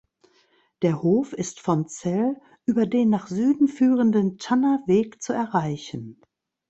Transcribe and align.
Der 0.81 1.03
Hof 1.03 1.31
ist 1.31 1.59
von 1.59 1.87
Zell 1.87 2.35
über 2.65 2.87
den 2.87 3.09
nach 3.09 3.27
Süden 3.27 3.67
führenden 3.67 4.39
Thanner 4.39 4.81
Weg 4.87 5.21
zu 5.21 5.31
erreichen. 5.31 6.19